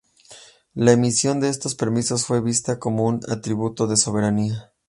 [0.73, 4.73] La emisión de estos permisos fue vista como un atributo de soberanía.